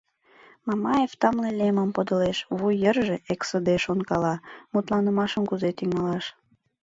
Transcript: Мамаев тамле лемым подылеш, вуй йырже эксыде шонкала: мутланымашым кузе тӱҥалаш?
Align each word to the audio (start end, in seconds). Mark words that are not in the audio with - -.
Мамаев 0.67 1.11
тамле 1.21 1.49
лемым 1.59 1.89
подылеш, 1.95 2.37
вуй 2.57 2.73
йырже 2.83 3.15
эксыде 3.33 3.75
шонкала: 3.85 4.35
мутланымашым 4.73 5.43
кузе 5.49 5.69
тӱҥалаш? 5.77 6.25